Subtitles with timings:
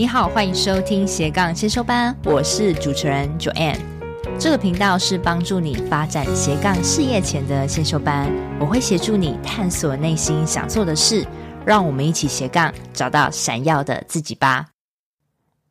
[0.00, 3.78] 你好，欢迎收听斜杠先修班，我是主持人 Joanne。
[4.38, 11.26] 这个频道是帮助你发展斜杠事业前的先修班，我会协助你探索内心想做的事，
[11.66, 14.68] 让我们一起斜杠找到闪耀的自己吧。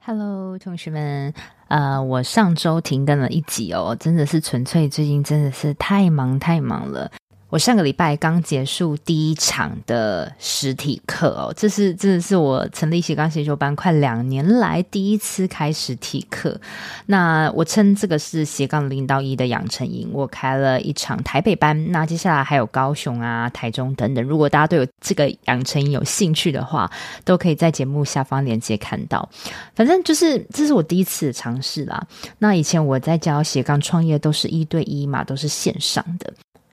[0.05, 1.34] Hello，同学们，
[1.68, 7.09] 呃，我上周停更了一集哦，真的是纯粹最近真的是太忙太忙了。
[7.50, 16.62] 我上个礼拜刚结束第一场的实体课哦，这是这是我成立斜杠先修班快两年来第一次开实体课。
[17.08, 20.08] 那我称这个是斜杠零到一的养成营。
[20.13, 24.23] 我开了一场台北班，那接下来还有高雄啊、台中等等。
[24.23, 26.91] 如果大家对有这个养成营有兴趣的话，
[27.25, 29.27] 都可以在节目下方链接看到。
[29.73, 32.05] 反正就是这是我第一次尝试啦。
[32.38, 36.31] 那以前我在教斜杠创业都是一对一嘛，都是线上的。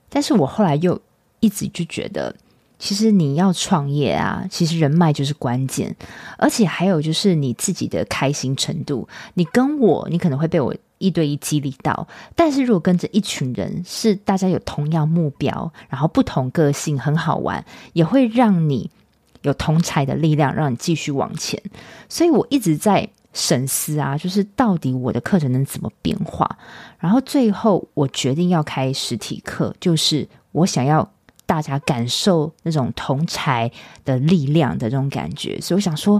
[0.09, 0.99] 但是我后来又
[1.39, 2.35] 一直就觉得，
[2.79, 5.95] 其实你要创业啊，其实人脉就是关键，
[6.37, 9.07] 而且还有就是你自己的开心程度。
[9.33, 18.89] 你跟我，你可能会被我一对一激励到，但是如果跟着一群人，是大家有同样目标，然后不同个性，很好玩，也会让你
[19.41, 21.61] 有同才的力量，让你继续往前。
[22.09, 23.09] 所以我一直在。
[23.39, 26.49] 审思啊，就是到底我的课程能怎么变化？
[26.97, 31.07] 然后最后我决定要开实体课，就是我想要
[31.45, 33.71] 大家感受那种同侪
[34.03, 35.61] 的力量的这种感觉。
[35.61, 36.19] 所以我想说，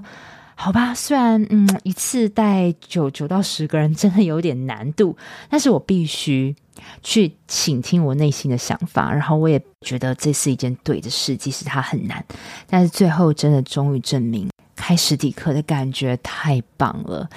[0.53, 5.17] 好吧，虽然嗯一次带九九到十个人真的有点难度，
[5.49, 6.55] 但是我必须
[7.01, 9.11] 去倾听我内心的想法。
[9.11, 12.23] 然后我也觉得这是一件对的事，即使它很难，
[12.67, 14.47] 但是最后真的终于证明。
[14.77, 17.27] 开实体课的感觉太棒了！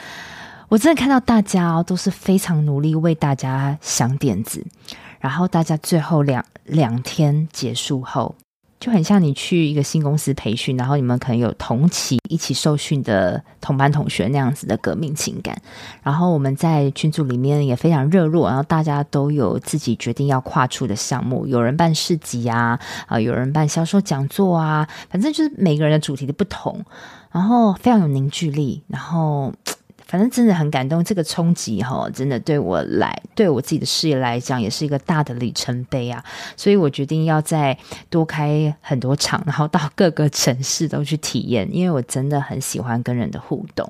[0.69, 4.65] 我真的看到大家哦，都是非常努力为大家想点子，
[5.19, 8.37] 然后大家最后两两天结束后，
[8.79, 15.61] 就很像你去一个新公司培训，然后你们可能有同期一起受训的同班同学那样子的革命情感。
[16.05, 22.79] 然后我们在群组里面也非常热络，然后大家都有自己决定要跨出的项目，有人办市集啊，
[23.09, 26.85] 啊，有人办销售讲座啊，反正就是每个人的主题的不同。
[27.33, 29.53] 然后非常有凝聚力，然后
[30.07, 31.05] 反正真的很感动。
[31.05, 36.25] 这个冲击哈，真的对我来，对我自己的事业来讲，也是一个大的里程碑啊。
[36.57, 43.89] 所以我决定要再多开很多场，然后到各个城市都去体验，因为我真的很喜欢跟人的互动。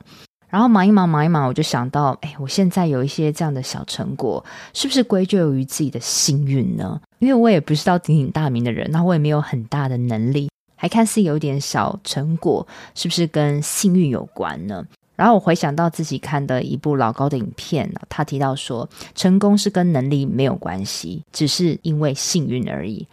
[0.51, 7.01] 然后忙一忙，忙一忙，我就想到，哎，我现在有一些这样的小成果，是不是归咎于自己的幸运呢？
[7.21, 10.51] 因为我也不是到鼎鼎大名的人，那我也没有很大的能力。
[10.81, 14.83] 还看似有点小成果，是不是跟幸运有关呢？
[15.15, 23.07] 然后我回想到自己看的一部老高的影片，他提到说，成功是跟能力没有关系，只是因为幸运而已。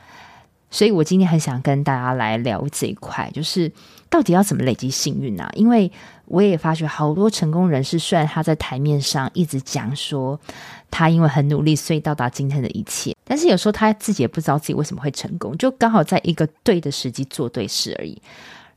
[0.71, 3.69] 所以我今天很想跟大家来聊这一块，就是
[4.09, 5.51] 到底要怎么累积幸运啊？
[5.53, 5.91] 因为
[6.27, 10.39] 我也发觉好多成功人士，虽然他在台面上一直讲说，
[10.89, 13.13] 他因为很努力，所以到达今天的一切。
[13.27, 18.21] 但是有时候他自己也不知道自己为什么会成功，就刚好在一个对的时机做对事而已。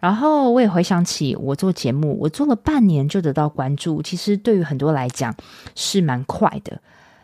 [0.00, 5.34] 然后我也回想起我做节目，我做了半年就得到关注，其实对于很多来讲
[5.74, 6.80] 是蛮快的。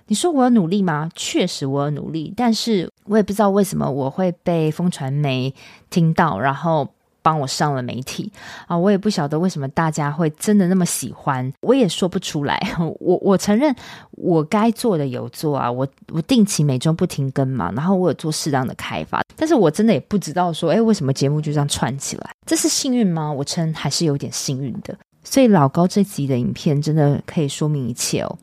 [0.06, 1.10] 你说我有努力吗？
[1.14, 5.54] 确实我有努力，但是我也不知道为什么我会被风传媒
[5.90, 6.88] 听到，然后。
[7.26, 8.30] 帮我上了媒体
[8.68, 12.56] 啊，我也不晓得为什么大家会真的那么喜欢，我也说不出来。
[13.00, 13.74] 我我承认
[14.12, 22.30] 我该做的有做啊，我我定期每周不停更嘛，然后我有做适当的开发，但是我真的也不知道说，哎，为什么节目就这样串起来？
[22.46, 23.32] 这是幸运吗？
[23.32, 24.96] 我称还是有点幸运的。
[25.24, 28.38] 所以老高这集的影片真的可以说明一切哦。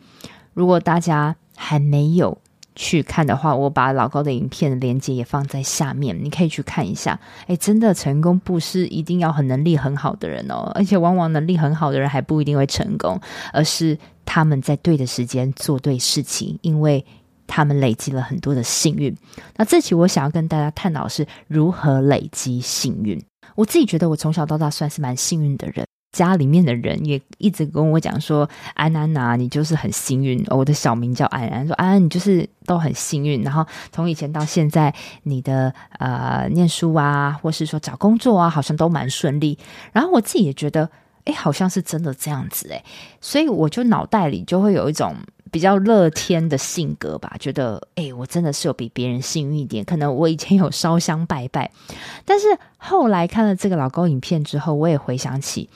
[0.54, 2.38] 如果大家还没有。
[2.76, 7.20] 去看的话，我把老高的影片的链接也放在下面，你可以去看一下。
[7.48, 13.20] 诶，真的成功不是一定要很能力很好的人哦，而且往往能力很好的人还不一定会成功，
[13.52, 17.06] 而是他们在对的时间做对事情，因为
[17.46, 19.16] 他们累积了很多的幸运。
[19.56, 23.22] 那这期我想要跟大家探讨是如何累积幸运。
[23.56, 25.86] 我自己觉得我从小到大算是蛮幸运的人。
[26.14, 34.94] 家里面的人也一直跟我讲说：“安安呐，你就是很幸运。”我的小名叫安安，说：“安安，你就是都很幸运。”然后从以前到现在，
[35.24, 39.58] 你的呃念书啊，或是说找工作啊，好像都蛮顺利。
[39.92, 40.88] 然后我自己也觉得，
[41.26, 42.84] 哎，好像是真的这样子哎，
[43.20, 45.16] 所以我就脑袋里就会有一种
[45.52, 49.84] 比较乐天的性格吧，觉得哎，我真的是有比别人幸运一点。
[49.84, 51.72] 可能我以前有烧香拜拜，
[52.24, 52.46] 但是
[52.78, 55.68] 后来看了这个老高影片之后，我也回想起。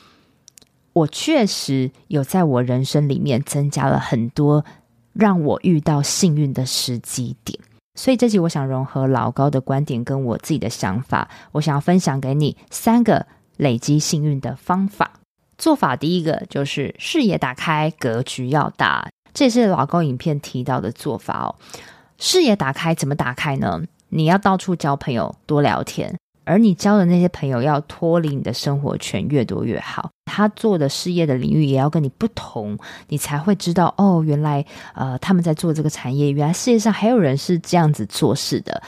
[0.97, 4.65] 我确实有在我人生里面增加了很多
[5.13, 7.59] 让我遇到幸运的时机点，
[7.95, 13.25] 所以这集我想融合老高的观点跟我自己的想法，我想要分享给你三个
[13.57, 15.11] 累积幸运的方法。
[15.57, 21.55] 做法第一个就是视野打开，格局要大，这是老高影片提到的做法哦。
[22.19, 23.81] 视野打开怎么打开呢？
[24.09, 26.15] 你要到处交朋友，多聊天。
[26.47, 30.09] 而你交的那些朋友要脱离你的生活圈，越多越好。
[30.25, 32.77] 他做的事业的领域也要跟你不同，
[33.09, 38.81] 你才会知道哦，原来呃他们在做这个产业，原来世界上还有人是这样子做事的。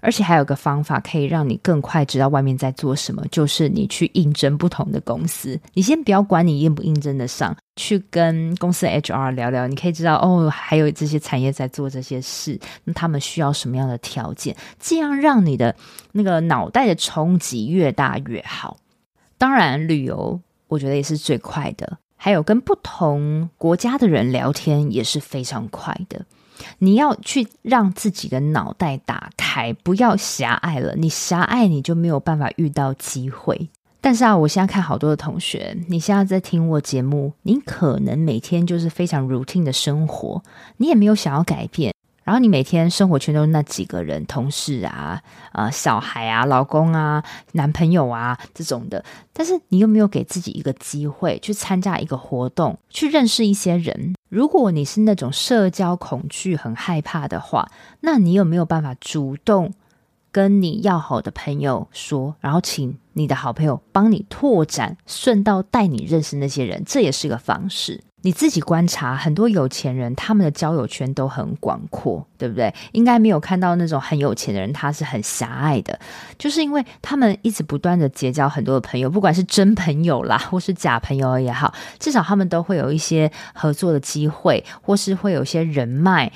[0.00, 5.58] 而且还有个方法可以让你更快知道外面在做什么，就是你去应征不同的公司。
[5.74, 15.74] 你先不要管你应不应征得上，去跟公司 HR 聊聊，你可以知道哦，还有这些产业在做这些事，那他们需要什么样的条件，这样让你的
[16.12, 18.76] 那个脑袋的冲击越大越好。
[19.36, 26.24] 当然，旅游我觉得也是最快的，还有跟不同国家的人聊天也是非常快的。
[26.78, 30.94] 你要去让自己的脑袋打开，不要狭隘了。
[30.96, 33.68] 你狭隘，你就没有办法遇到机会。
[34.00, 40.42] 但是啊，我现在看好多的同学，你现在在听我节目，你可能每天就是非常 routine 的生活，
[40.78, 41.94] 你也没有想要改变。
[42.30, 47.24] 然后你每天生活圈都是那几个人，同事啊、呃、小孩啊、老公啊、
[47.54, 54.14] 男朋友啊这种的，但是你有没有给自己一个机会去参加一个活动，去认识一些人？
[54.28, 57.68] 如果你是那种社交恐惧很害怕的话，
[57.98, 59.74] 那你有没有办法主动
[60.30, 66.84] 跟你要好的朋友说，然后请你的好朋友帮你拓展，顺道带你认识那些人？
[66.86, 68.00] 这也是一个方式。
[68.22, 72.72] 你自己观察，很多有钱人他们的交友圈都很广阔，对不对？
[72.92, 75.98] 应该没有看到那种很有钱的人，他是很狭隘的，
[76.38, 86.30] 就是因为他们一直不断的结交很多的朋友，不管是真朋友啦， 或是假朋友也好，至少他们都会有一些合作的机会，或是会有些人脉。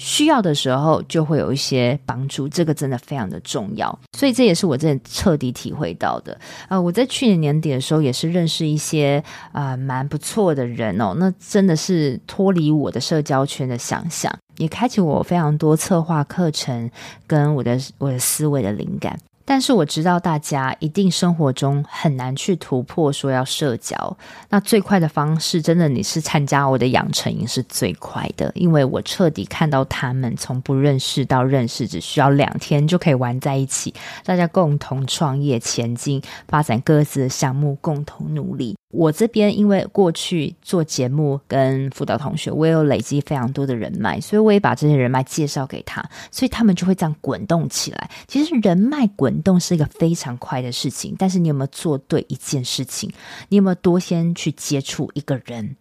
[0.00, 6.40] 需要的时候就会有一些帮助，这个真的非常的重要，所以这也是我真的彻底体会到的。
[6.68, 16.90] 啊，我在去年年底的时候也是认识一些啊、蛮不错的人哦，那真的是脱离我的社交圈的想象，也开启我非常多策划课程
[17.26, 19.18] 跟我的我的思维的灵感。
[19.44, 24.16] 但是我知道大家一定生活中很难去突破，说要社交。
[24.48, 33.92] 那最快的方式，真的你是参加我的养成营是最快的，因为我彻底看到他们从不认识到认识，只需要两天就可以玩在一起，
[34.24, 38.79] 大家共同创业前进，发展各自的项目，共同努力。
[38.90, 48.10] 我这边因为过去做节目跟辅导同学，我也有累积非常多的人脉，所以我也把这些人脉介绍给他，所以他们就会这样滚动起来。
[48.26, 53.08] 其实人脉滚动是一个非常快的事情，但是你有没有做对一件事情？
[53.48, 55.76] 你有没有多先去接触一个人？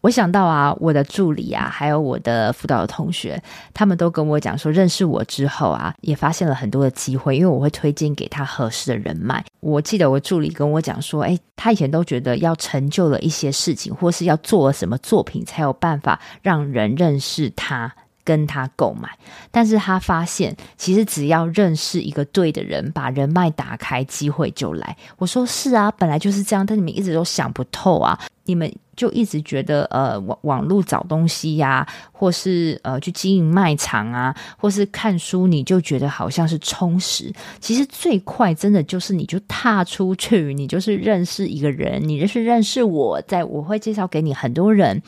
[0.00, 3.42] 我想到啊，我的助理啊，还有我的辅导的同学，
[3.72, 9.44] 他们都跟我讲说，认识我之后啊，也发现了很多的机会，因为我会推荐给他合适的人脉。
[9.60, 17.92] 我记得我助理跟我讲说，诶，他以前都觉得要成就了一些事情，或是要做了什么作品，才有办法让人认识他。
[18.22, 19.08] 跟他购买，
[19.50, 24.96] 但是他发现，其实只要认识一个对的人，把人脉打开，机会就来。
[25.16, 37.32] 我说是啊，本来就是这样，但你们一直都想不透啊，你们就一直觉得呃网网络找东西呀、或是呃去经营卖场啊，或是看书，你就觉得好像是充实。
[37.60, 45.02] 其实最快真的就是你就踏出去，你就是认识一个人，你就是认识我，在我会介绍给你很多人。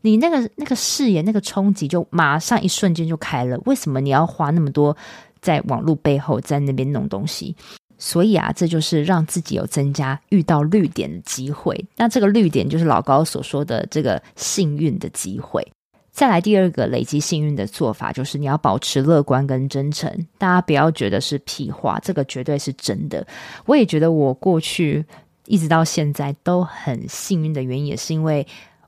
[0.00, 3.60] 你那个那个视野，那个冲击就马上一瞬间就开了。
[3.66, 4.96] 为什么你要花那么多
[5.42, 7.54] 在网络背后在那边弄东西？
[7.98, 11.84] 所以啊，这就是让自己有增加遇到绿点的机会。
[11.96, 15.66] 那这个绿点就是老高所说的这个幸运的机会。
[16.12, 20.10] 再来第二个累积幸运的做法，就是你要保持乐观跟真诚。
[20.38, 23.26] 大家不要觉得是屁话，这个绝对是真的。
[23.66, 25.04] 我也觉得我过去
[25.46, 28.46] 一直到现在都很幸运的原因，也是因为。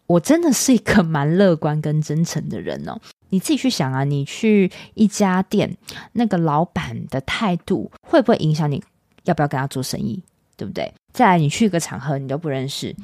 [0.08, 2.96] 我真的是一个蛮乐观跟真诚的人哦。
[3.30, 5.76] 你自己去想啊，你去一家店，
[6.12, 8.80] 那个老板的态度会不会影响你
[9.26, 10.21] 要不要跟他做生意，
[10.56, 10.92] 对不对？
[11.12, 12.97] 再来，你去一个场合，你都不认识，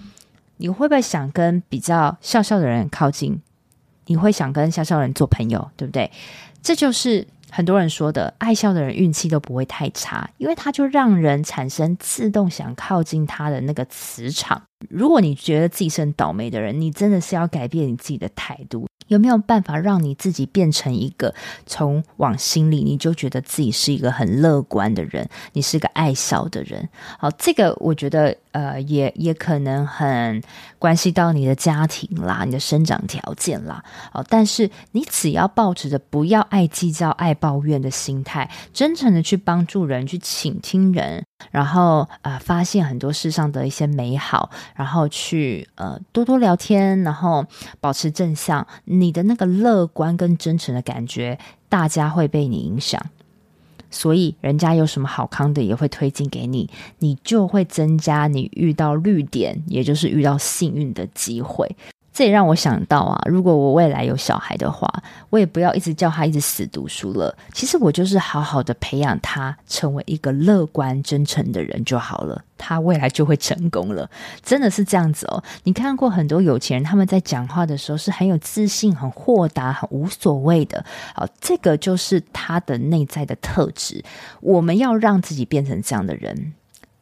[0.56, 3.40] 你会不会想跟比较笑笑的人靠近？
[4.06, 6.10] 你会想跟笑笑的人做朋友，对不对？
[6.62, 7.28] 这就是。
[7.54, 14.62] 很多人说的，爱笑的人运气都不会太差，因为他就让人产生自动想靠近他的那个磁场。
[14.88, 18.86] 如果你觉得自己是倒霉的人，你真的是要改变你自己的态度。
[19.08, 21.34] 有没有办法让你自己变成一个
[21.66, 26.88] 从往心里你就觉得自己是一个很乐观的人，你是个爱笑的人？
[27.18, 30.42] 好，这个我觉得呃也也可能很
[30.78, 33.84] 关系到你的家庭啦，你的生长条件啦。
[34.12, 47.44] 好，但是你只要抱持着不要爱计较、爱抱怨的心态，真诚的去帮助人，去倾听人，然后呃发现很多世上的一些美好，然后去呃多多聊天，然后
[47.80, 53.04] 保持正向，你的那个乐观跟真诚的感觉，大家会被你影响。
[53.90, 56.70] 所以，人家有什么好康的，也会推荐给你，
[57.00, 61.76] 你就会增加你遇到绿点，也就是遇到幸运的机会。
[62.12, 64.86] 这也让我想到啊，如果我未来有小孩的话，
[65.30, 67.34] 我也不要一直叫他一直死读书了。
[67.54, 74.10] 其实我就是好好的培养他成为一个乐观真诚的人就好了，他未来就会成功了。
[74.42, 75.42] 真的是这样子哦。
[75.64, 80.84] 你看过很多有钱人，他们在讲话的时候是很有自信、很豁达、很无所谓的。
[81.14, 84.04] 好，这个就是他的内在的特质。
[84.40, 86.52] 我们要让自己变成这样的人，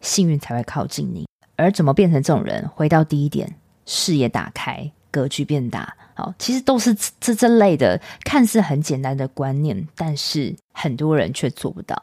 [0.00, 1.26] 幸运才会靠近你。
[1.56, 2.68] 而怎么变成这种人？
[2.68, 4.92] 回到第一点，视野打开。
[5.10, 12.02] 格局变大，好，其实都是这这类的，看似很简单的观念，但是很多人却做不到。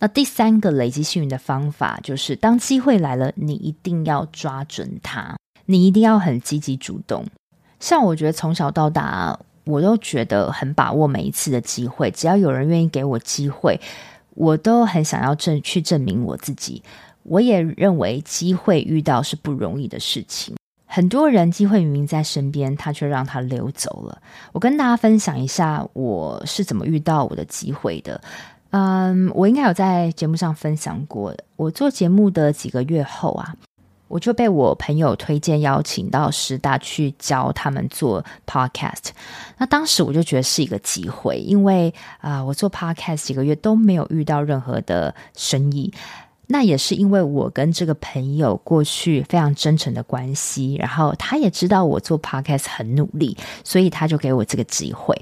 [0.00, 5.36] 那第三个累积幸运的方法，就是当机会来了，你一定要抓准它，
[5.66, 7.24] 你一定要很积极主动。
[7.78, 13.80] 像我觉得从小到大，我都觉得很把握每一次的机会，只要有人愿意给我机会，
[14.30, 16.82] 我都很想要证去证明我自己。
[17.22, 20.56] 我也认为机会遇到是不容易的事情。
[20.90, 24.20] 很多人机会明明在身边，他却让他溜走了。
[24.52, 28.18] 我跟大家分享一下我是怎么遇到我的机会的。
[28.70, 31.34] 嗯，我应该有在节目上分享过。
[31.56, 33.54] 我做节目的几个月后啊，
[34.08, 39.10] 我就被我朋友推荐邀请到师大去教他们做 podcast。
[39.58, 45.92] 那当时我就觉得是一个机会，因为啊，我做 podcast 几个月都没有遇到任何的生意。
[46.48, 55.14] 那也是因为我跟这个朋友过去非常真诚的关系，然后他也知道我做 podcast 很努力，所以他就给我这个机会。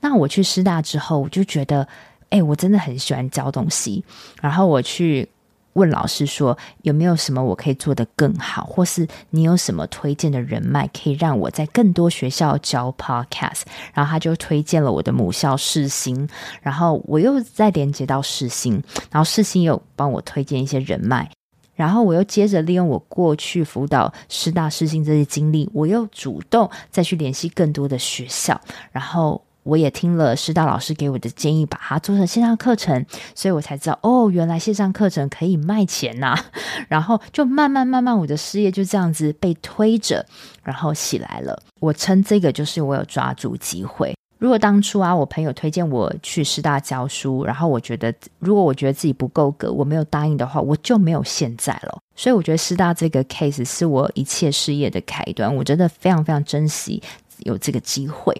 [0.00, 1.88] 那我去师大之后，我就觉得，
[2.30, 4.04] 哎，我真的很喜欢教东西，
[4.40, 5.28] 然后我去。
[5.74, 13.62] 问老师说有没有什么我可以做得更好，或是你有什么推荐的人脉可以让我在更多学校教 podcast？
[13.94, 16.28] 然后他就推荐了我的母校世新，
[16.60, 21.30] 然后我又再连接到世新，然后世新又帮我推荐一些人脉，
[21.74, 28.60] 然后我又接着利用我过去辅导师大世新这些经历，我又主动再去联系更多的学校，
[28.90, 29.42] 然后。
[29.64, 33.04] 我也听了师大老师给我的建议，把它做成线上课程，
[33.34, 36.36] 所以我才知道哦，原来线上课程可以卖钱呐、
[36.88, 40.24] 然后就慢慢慢慢，我的事业就这样子被推着，
[40.62, 41.62] 然后起来了。
[41.80, 44.14] 我称这个就是我有抓住机会。
[44.38, 51.96] 如果当初啊，我朋友推荐我去师大教书，然后我觉得如果我觉得自己不够格，我没有答应的话，我就没有现在了。
[52.16, 57.00] 所以我觉得师大这个 case 是我一切事业的开端，我真的非常非常珍惜
[57.44, 58.36] 有这个机会。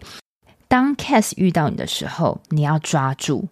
[0.73, 3.47] 当 case 遇到你的时候，你要抓住，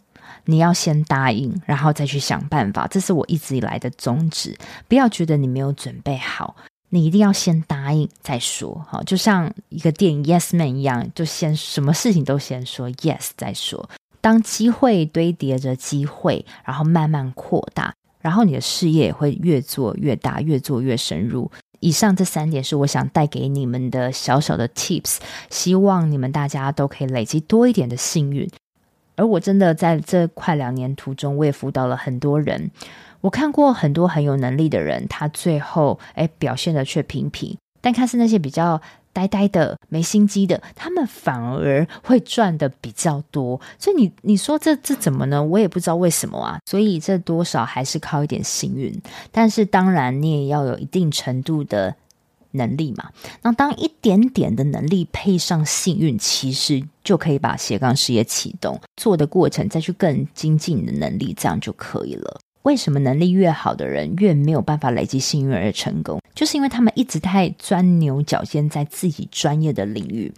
[0.46, 2.86] 你要先答应，然后再去想办法。
[2.86, 4.56] 这是我一直以来的宗旨。
[4.88, 6.56] 不要觉得你没有准备好，
[6.88, 8.86] 你一定要先答应再说。
[8.88, 13.90] 好，就像一个电影 Yes Man 一样，就先什么事情都先说 Yes 再说。
[14.22, 21.52] 当机会堆叠着机会，然后慢慢扩大，然后你的事业也会越做越大，越做越深入。
[21.80, 25.18] 以上这三点是我想带给你们的小小的 tips，
[25.50, 28.48] 希望你们大家都可以累积多一点的幸运。
[29.16, 32.70] 而我真的在这快两年途中，我也辅导了很多人，
[33.20, 38.80] 我看过很多很有能力的人，他最后诶表现的却平平，但看似那些比较。
[39.12, 43.60] 呆呆的、没心机的，他们反而会赚的比较多。
[43.78, 45.42] 所以你你说这这怎么呢？
[45.42, 46.58] 我也不知道为什么啊。
[46.66, 48.92] 所以这多少还是靠一点幸运。
[49.30, 51.94] 但是当然，你也要有一定程度的
[52.52, 53.10] 能力嘛。
[53.42, 58.80] 那当一点点的能力配上幸运，其实就可以把斜杠事业启动。
[58.96, 62.40] 做的过程再去更精进你的能力，这样就可以了。
[62.62, 66.20] 为什么能力越好的人越没有办法累积幸运而成功？
[66.40, 70.32] 就是因为他们一直太钻牛角尖在自己专业的领域，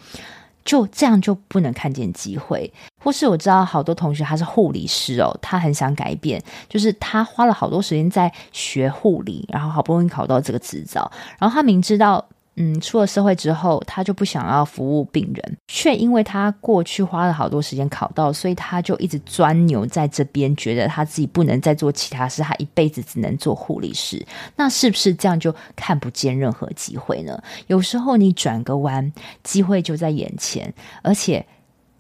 [0.64, 2.68] 就这样就不能看见机会。
[3.00, 12.26] 或是我知道好多同学他是护理师哦，他很想改变，就是他花了好多时间在学护理，然后好不容易考到这个执照，然后他明知道。
[12.56, 24.23] 嗯，出了社会之后，他就不想要服务病人，却因为他过去花了好多时间考到，所以他就一直钻牛在这边，觉得他自己不能再做其他事，他一辈子只能做护理师。
[24.56, 27.42] 那是不是这样就看不见任何机会呢？
[27.68, 31.44] 有时候你转个弯，机会就在眼前，而且。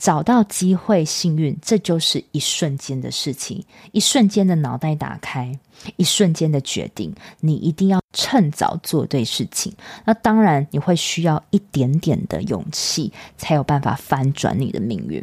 [0.02, 5.56] 找到机会，幸运，这就是一瞬间的事情，一瞬间的脑袋打开，
[5.94, 9.72] 一瞬间的决定，你一定要趁早做对事情。
[10.04, 15.22] 那当然，你会需要一点点的勇气，才有办法翻转你的命运。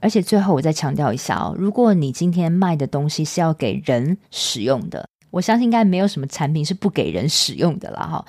[0.00, 8.22] 而且最后，我再强调一下哦，如果你今天卖的东西是要给人使用的，我相信应该没有什么产品是不给人使用的了哈。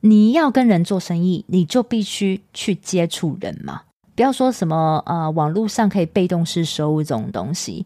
[0.00, 3.80] 你要跟人做生意，你就必须去接触人嘛。
[4.14, 7.84] 不要说什么呃，网络上可以被动式收入这种东西，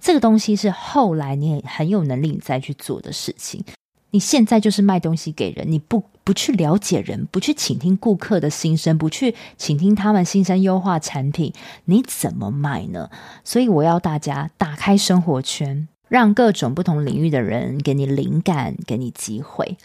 [0.00, 3.64] 这个东西是后来你很有能力你再去做的事情。
[4.12, 11.52] 你现在就是卖东西给人，你不不去了解人，不去倾听顾客的心声，不去倾听他们心声优化产品，
[11.84, 13.08] 你怎么卖呢？
[13.44, 19.78] 所以我要大家打开生活圈，让各种不同领域的人给你灵感，给你机会。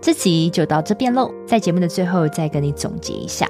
[0.00, 3.48] 这集就到这边喽，在节目的最后再跟你总结一下，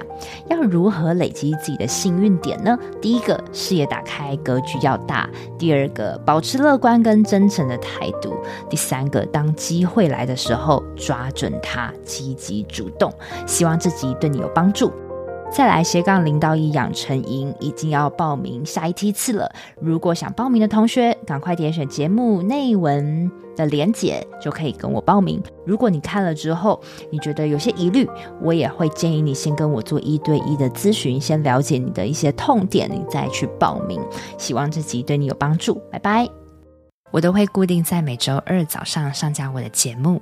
[0.49, 2.77] 要如何累积自己的幸运点呢？
[2.99, 8.31] 第一个，视野打开，格局要大；第二个，保持乐观跟真诚的态度；
[8.69, 13.13] 第三个，当机会来的时候，抓准它，积极主动。
[13.45, 14.91] 希望这集对你有帮助。
[15.51, 19.51] 再来斜杠零到一养成营已经要报名下一梯次了，
[19.81, 25.41] 如果想报名的同学，赶快点选节目内文的连结，就可以跟我报名。
[25.65, 26.79] 如果你看了之后，
[27.11, 28.07] 你觉得有些疑虑，
[28.41, 33.99] 我也会建议你先跟我做一对一的咨询，先了解你的一些痛点，你再去报名。
[34.37, 36.29] 希望这集对你有帮助，拜拜。
[37.11, 40.21] 我都会固定在每周二早上上架我的节目。